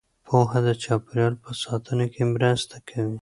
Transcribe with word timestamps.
پوهه 0.27 0.59
د 0.67 0.69
چاپیریال 0.83 1.33
په 1.43 1.51
ساتنه 1.63 2.05
کې 2.13 2.23
مرسته 2.33 2.75
کوي. 2.89 3.17